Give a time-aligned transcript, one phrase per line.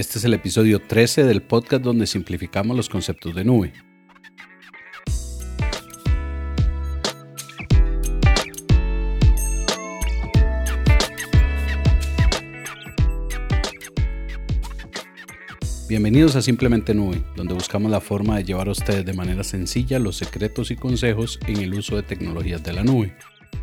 [0.00, 3.74] Este es el episodio 13 del podcast donde simplificamos los conceptos de nube.
[15.86, 19.98] Bienvenidos a Simplemente Nube, donde buscamos la forma de llevar a ustedes de manera sencilla
[19.98, 23.14] los secretos y consejos en el uso de tecnologías de la nube.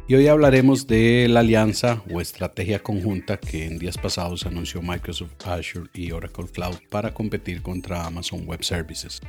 [0.09, 5.45] Y hoy hablaremos de la alianza o estrategia conjunta que en días pasados anunció Microsoft
[5.45, 9.19] Azure y Oracle Cloud para competir contra Amazon Web Services.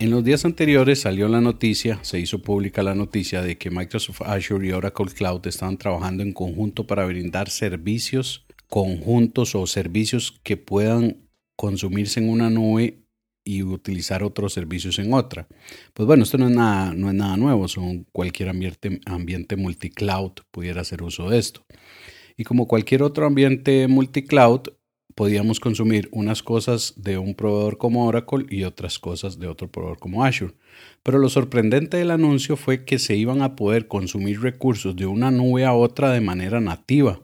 [0.00, 4.22] En los días anteriores salió la noticia, se hizo pública la noticia de que Microsoft
[4.22, 10.56] Azure y Oracle Cloud estaban trabajando en conjunto para brindar servicios conjuntos o servicios que
[10.56, 13.04] puedan consumirse en una nube
[13.48, 15.48] y utilizar otros servicios en otra.
[15.94, 20.32] Pues bueno, esto no es nada, no es nada nuevo, son cualquier ambiente, ambiente multicloud
[20.50, 21.64] pudiera hacer uso de esto.
[22.36, 24.64] Y como cualquier otro ambiente multicloud,
[25.14, 29.98] podíamos consumir unas cosas de un proveedor como Oracle y otras cosas de otro proveedor
[29.98, 30.52] como Azure.
[31.02, 35.30] Pero lo sorprendente del anuncio fue que se iban a poder consumir recursos de una
[35.30, 37.22] nube a otra de manera nativa.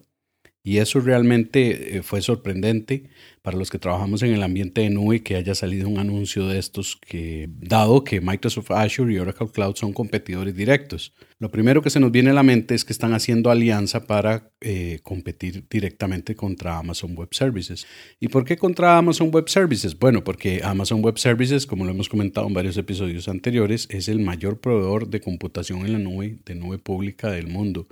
[0.67, 3.11] Y eso realmente eh, fue sorprendente
[3.43, 6.59] para los que trabajamos en el ambiente de nube que haya salido un anuncio de
[6.59, 11.13] estos que, dado que Microsoft Azure y Oracle Cloud son competidores directos.
[11.39, 14.55] Lo primero que se nos viene a la mente es que están haciendo alianza para
[14.63, 17.87] eh, competir directamente contra Amazon Web Services.
[18.19, 19.99] ¿Y por qué contra Amazon Web Services?
[19.99, 24.19] Bueno, porque Amazon Web Services, como lo hemos comentado en varios episodios anteriores, es el
[24.19, 27.87] mayor proveedor de computación en la nube, de nube pública del mundo.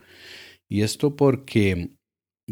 [0.70, 1.90] Y esto porque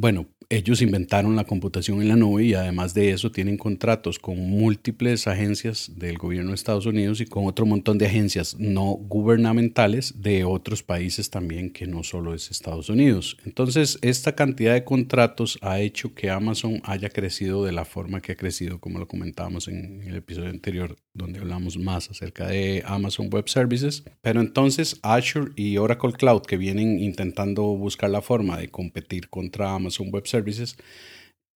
[0.01, 4.37] bueno, ellos inventaron la computación en la nube y además de eso tienen contratos con
[4.37, 10.20] múltiples agencias del gobierno de Estados Unidos y con otro montón de agencias no gubernamentales
[10.20, 13.37] de otros países también que no solo es Estados Unidos.
[13.45, 18.33] Entonces, esta cantidad de contratos ha hecho que Amazon haya crecido de la forma que
[18.33, 23.29] ha crecido, como lo comentábamos en el episodio anterior donde hablamos más acerca de Amazon
[23.30, 24.03] Web Services.
[24.20, 29.74] Pero entonces Azure y Oracle Cloud que vienen intentando buscar la forma de competir contra
[29.74, 30.39] Amazon Web Services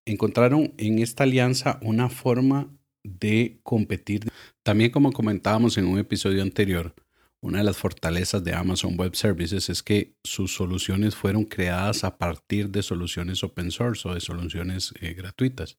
[0.07, 2.71] encontraron en esta alianza una forma
[3.03, 4.29] de competir.
[4.63, 6.95] También como comentábamos en un episodio anterior,
[7.45, 12.17] una de las fortalezas de Amazon Web Services es que sus soluciones fueron creadas a
[12.17, 15.77] partir de soluciones open source o de soluciones eh, gratuitas.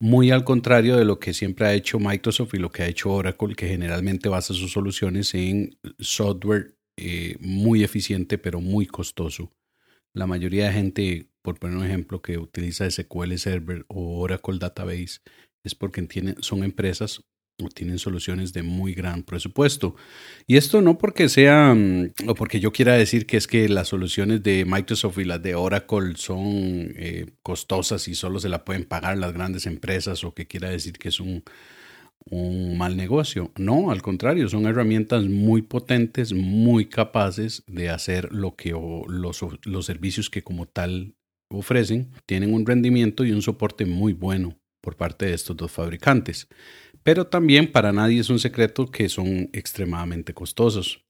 [0.00, 3.10] Muy al contrario de lo que siempre ha hecho Microsoft y lo que ha hecho
[3.10, 9.50] Oracle, que generalmente basa sus soluciones en software eh, muy eficiente pero muy costoso.
[10.12, 15.20] La mayoría de gente por poner un ejemplo, que utiliza SQL Server o Oracle Database,
[15.64, 17.22] es porque tienen, son empresas
[17.62, 19.96] o tienen soluciones de muy gran presupuesto.
[20.46, 24.42] Y esto no porque sean, o porque yo quiera decir que es que las soluciones
[24.42, 29.18] de Microsoft y las de Oracle son eh, costosas y solo se la pueden pagar
[29.18, 31.42] las grandes empresas, o que quiera decir que es un,
[32.30, 33.52] un mal negocio.
[33.56, 39.86] No, al contrario, son herramientas muy potentes, muy capaces de hacer lo que los, los
[39.86, 41.14] servicios que como tal
[41.50, 46.48] ofrecen tienen un rendimiento y un soporte muy bueno por parte de estos dos fabricantes.
[47.02, 51.04] Pero también para nadie es un secreto que son extremadamente costosos.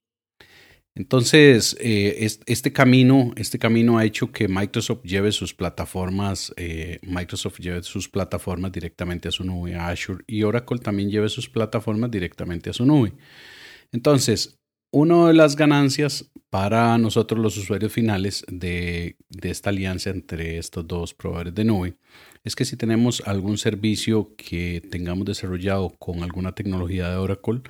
[0.95, 7.61] Entonces, eh, este, camino, este camino ha hecho que Microsoft lleve sus plataformas, eh, Microsoft
[7.61, 12.71] lleve sus plataformas directamente a su nube, Azure, y Oracle también lleve sus plataformas directamente
[12.71, 13.13] a su nube.
[13.93, 14.58] Entonces,
[14.91, 21.15] una de las ganancias para nosotros los usuarios finales de, esta alianza entre estos dos
[21.15, 21.97] proveedores de nube
[22.45, 27.61] es que si tenemos algún servicio que tengamos desarrollado con alguna tecnología de Oracle,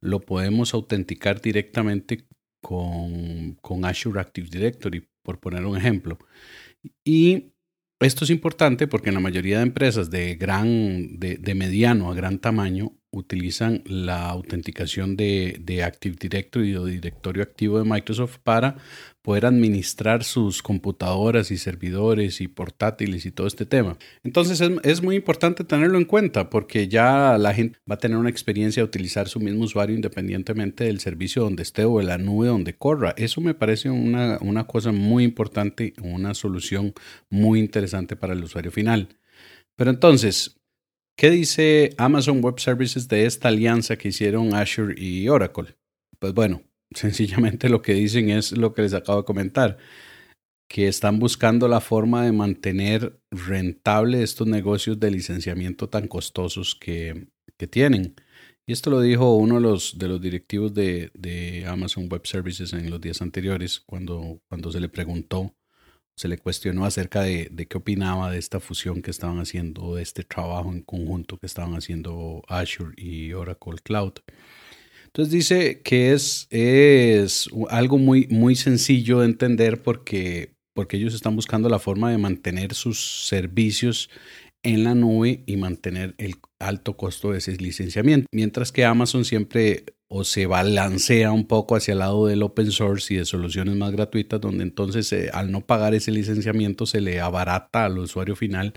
[0.00, 2.26] lo podemos autenticar directamente
[2.62, 6.18] con, con Azure Active Directory, por poner un ejemplo.
[7.04, 7.52] Y
[8.00, 12.38] esto es importante porque en la mayoría de empresas de gran, de, mediano a gran
[12.38, 18.76] tamaño utilizan la autenticación de, de, Active Directory o directorio activo de Microsoft para
[19.22, 23.96] poder administrar sus computadoras y servidores y portátiles y todo este tema.
[24.24, 28.30] Entonces es, muy importante tenerlo en cuenta porque ya la gente va a tener una
[28.30, 32.48] experiencia de utilizar su mismo usuario independientemente del servicio donde esté o de la nube
[32.48, 33.14] donde corra.
[33.16, 36.94] Eso me parece una, una cosa muy importante, una solución
[37.30, 39.08] muy interesante para el usuario final.
[39.76, 40.57] Pero entonces,
[41.18, 45.74] ¿Qué dice Amazon Web Services de esta alianza que hicieron Azure y Oracle?
[46.20, 46.62] Pues bueno,
[46.94, 49.78] sencillamente lo que dicen es lo que les acabo de comentar,
[50.70, 57.26] que están buscando la forma de mantener rentable estos negocios de licenciamiento tan costosos que,
[57.68, 58.14] tienen.
[58.64, 62.90] Y esto lo dijo uno de los, de los directivos de, Amazon Web Services en
[62.90, 65.52] los días anteriores, cuando, cuando se le preguntó
[66.18, 70.24] se le cuestionó acerca de, qué opinaba de esta fusión que estaban haciendo, de este
[70.24, 74.14] trabajo en conjunto que estaban haciendo Azure y Oracle Cloud.
[75.06, 81.36] Entonces dice que es, es algo muy, muy sencillo de entender porque, porque ellos están
[81.36, 84.10] buscando la forma de mantener sus servicios
[84.64, 88.26] en la nube y mantener el alto costo de ese licenciamiento.
[88.32, 93.14] Mientras que Amazon siempre o se balancea un poco hacia el lado del open source
[93.14, 97.20] y de soluciones más gratuitas, donde entonces eh, al no pagar ese licenciamiento se le
[97.20, 98.74] abarata al usuario final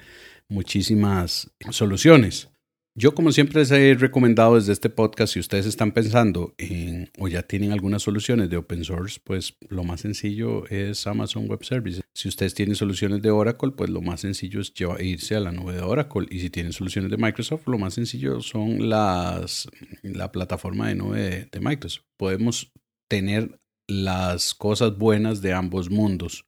[0.49, 2.50] muchísimas soluciones.
[2.93, 7.29] Yo como siempre les he recomendado desde este podcast, si ustedes están pensando en o
[7.29, 12.03] ya tienen algunas soluciones de open source, pues lo más sencillo es Amazon Web Services.
[12.13, 15.75] Si ustedes tienen soluciones de Oracle, pues lo más sencillo es irse a la nube
[15.75, 16.27] de Oracle.
[16.29, 19.69] Y si tienen soluciones de Microsoft, lo más sencillo son las,
[20.03, 22.03] la plataforma de nube de, de Microsoft.
[22.17, 22.73] Podemos
[23.09, 26.45] tener las cosas buenas de ambos mundos.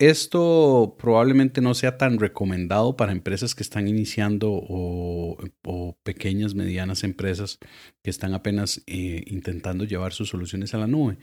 [0.00, 5.36] Esto probablemente no sea tan recomendado para empresas que están iniciando o,
[6.02, 7.58] pequeñas, medianas empresas
[8.02, 11.18] que están apenas eh, intentando llevar sus soluciones a la nube.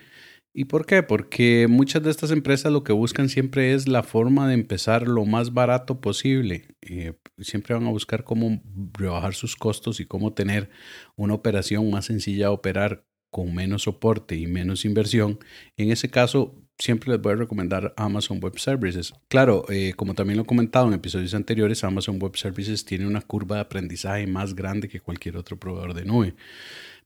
[0.54, 1.02] ¿Y por qué?
[1.02, 5.26] Porque muchas de estas empresas lo que buscan siempre es la forma de empezar lo
[5.26, 6.68] más barato posible.
[6.82, 8.62] Eh, siempre van a buscar cómo
[8.94, 10.70] rebajar sus costos y cómo tener
[11.16, 15.40] una operación más sencilla de operar con menos soporte y menos inversión.
[15.78, 19.14] En ese caso, siempre les voy a recomendar Amazon Web Services.
[19.28, 23.22] Claro, eh, como también lo he comentado en episodios anteriores, Amazon Web Services tiene una
[23.22, 26.36] curva de aprendizaje más grande que cualquier otro proveedor de nube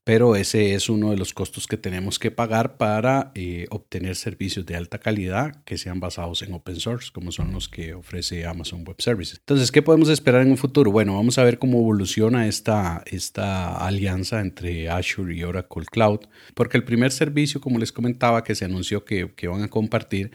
[0.03, 4.65] pero ese es uno de los costos que tenemos que pagar para eh, obtener servicios
[4.65, 8.83] de alta calidad que sean basados en open source, como son los que ofrece Amazon
[8.83, 9.38] Web Services.
[9.39, 10.92] Entonces, ¿qué podemos esperar en un futuro?
[10.92, 16.21] Bueno, vamos a ver cómo evoluciona esta, esta alianza entre Azure y Oracle Cloud,
[16.56, 20.31] porque el primer servicio, como les comentaba, que se anunció que, que van a compartir,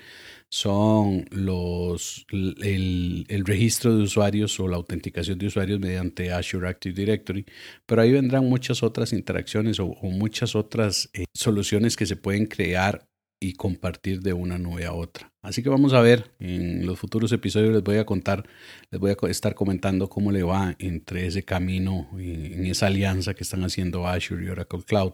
[0.48, 7.44] son los, el, registro de usuarios o la autenticación de usuarios mediante Azure Active Directory,
[7.84, 13.06] pero ahí vendrán muchas otras interacciones o, muchas otras eh, soluciones que se pueden crear
[13.40, 15.32] y compartir de una nube a otra.
[15.42, 18.48] Así que vamos a ver, en los futuros episodios les voy a contar,
[18.90, 23.44] les voy a estar comentando cómo le va entre ese camino, en esa alianza que
[23.44, 25.12] están haciendo Azure y Oracle Cloud.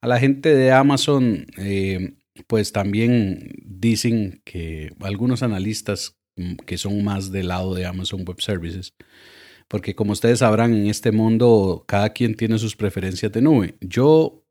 [0.00, 2.14] A la gente de Amazon, eh,
[2.46, 8.40] pues también dicen que algunos analistas mm, que son más del lado de Amazon Web
[8.40, 8.94] Services,
[9.68, 13.76] porque como ustedes sabrán, en este mundo cada quien tiene sus preferencias de nube.
[13.80, 14.44] Yo,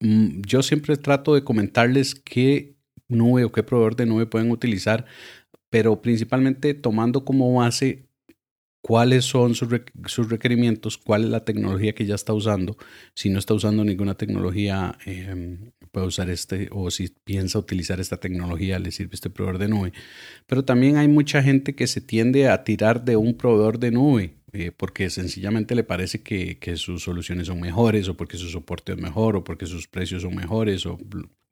[0.00, 2.76] mm, yo siempre trato de comentarles qué
[3.08, 5.06] nube o qué proveedor de nube pueden utilizar,
[5.70, 8.09] pero principalmente tomando como base
[8.80, 9.68] cuáles son sus,
[10.28, 12.76] requerimientos, cuál es la tecnología que ya está usando.
[13.14, 18.18] Si no está usando ninguna tecnología, em, puede usar este, o si piensa utilizar esta
[18.18, 19.92] tecnología, le sirve este proveedor de nube.
[20.46, 24.40] Pero también hay mucha gente que se tiende a tirar de un proveedor de nube
[24.52, 28.98] eh, porque sencillamente le parece que, sus soluciones son mejores o porque su soporte es
[28.98, 30.86] mejor o porque sus precios son mejores.
[30.86, 30.98] O,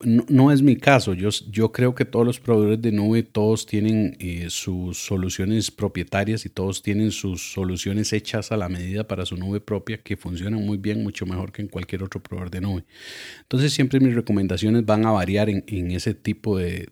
[0.01, 1.13] no, es mi caso.
[1.13, 6.49] Yo, creo que todos los proveedores de nube, todos tienen eh, sus soluciones propietarias y
[6.49, 10.79] todos tienen sus soluciones hechas a la medida para su nube propia que funcionan muy
[10.79, 12.85] bien, mucho mejor que en cualquier otro proveedor de nube.
[13.41, 16.89] Entonces siempre mis recomendaciones van a variar en, ese tipo de,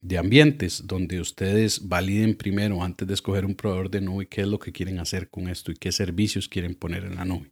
[0.00, 4.48] de ambientes donde ustedes validen primero antes de escoger un proveedor de nube qué es
[4.48, 7.50] lo que quieren hacer con esto y qué servicios quieren poner en la nube.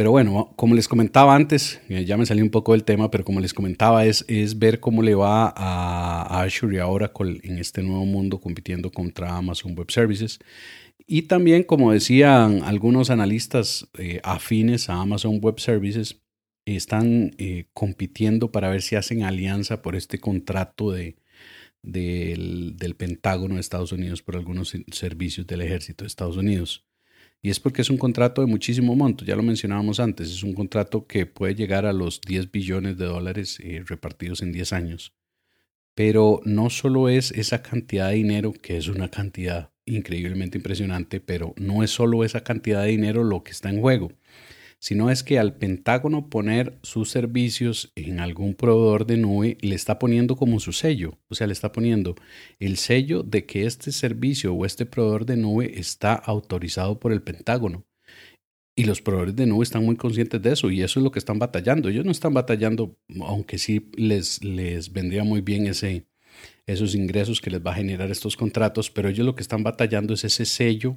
[0.00, 3.22] Pero bueno, como les comentaba antes, eh, ya me salí un poco del tema, pero
[3.22, 7.58] como les comentaba, es, es ver cómo le va a, Azure y a Oracle en
[7.58, 10.38] este nuevo mundo compitiendo contra Amazon Web Services.
[11.06, 16.22] Y también, como decían algunos analistas eh, afines a Amazon Web Services,
[16.64, 21.16] están eh, compitiendo para ver si hacen alianza por este contrato de,
[21.82, 26.86] del, del, Pentágono de Estados Unidos por algunos servicios del ejército de Estados Unidos.
[27.42, 30.52] Y es porque es un contrato de muchísimo monto, ya lo mencionábamos antes, es un
[30.52, 35.14] contrato que puede llegar a los 10 billones de dólares eh, repartidos en 10 años.
[35.94, 41.54] Pero no solo es esa cantidad de dinero, que es una cantidad increíblemente impresionante, pero
[41.56, 44.12] no es solo esa cantidad de dinero lo que está en juego
[44.80, 49.98] sino es que al Pentágono poner sus servicios en algún proveedor de nube le está
[49.98, 52.16] poniendo como su sello, o sea, le está poniendo
[52.58, 57.22] el sello de que este servicio o este proveedor de nube está autorizado por el
[57.22, 57.84] Pentágono.
[58.74, 61.18] Y los proveedores de nube están muy conscientes de eso y eso es lo que
[61.18, 61.90] están batallando.
[61.90, 66.06] Ellos no están batallando, aunque sí les, les vendría muy bien ese,
[66.66, 70.14] esos ingresos que les va a generar estos contratos, pero ellos lo que están batallando
[70.14, 70.96] es ese sello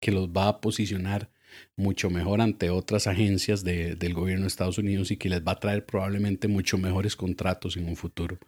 [0.00, 1.30] que los va a posicionar
[1.76, 5.60] mucho mejor ante otras agencias del gobierno de Estados Unidos y que les va a
[5.60, 8.38] traer probablemente mucho mejores contratos en un futuro.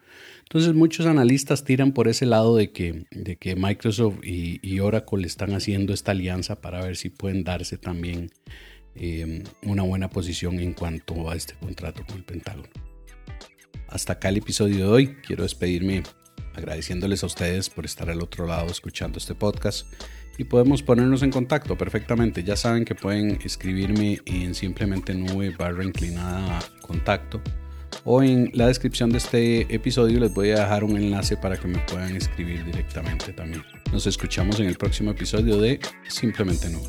[0.42, 5.54] Entonces muchos analistas tiran por ese lado de que, de que Microsoft y, Oracle están
[5.54, 8.30] haciendo esta alianza para ver si pueden darse también
[8.97, 12.68] eh, una buena posición en cuanto a este contrato con el Pentágono.
[13.87, 15.16] Hasta acá el episodio de hoy.
[15.25, 16.02] Quiero despedirme
[16.54, 19.87] agradeciéndoles a ustedes por estar al otro lado escuchando este podcast
[20.38, 22.42] y podemos ponernos en contacto perfectamente.
[22.42, 27.40] Ya saben que pueden escribirme en simplemente nube barra inclinada contacto
[28.04, 31.68] o en la descripción de este episodio les voy a dejar un enlace para que
[31.68, 33.62] me puedan escribir directamente también.
[33.92, 36.88] Nos escuchamos en el próximo episodio de Simplemente Nube.